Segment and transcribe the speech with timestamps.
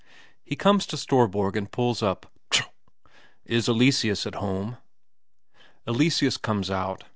[0.43, 2.25] He comes to Storborg and pulls up.
[2.49, 2.65] "Ptro!
[3.45, 4.77] Is Eleseus at home?"
[5.85, 7.03] Eleseus comes out.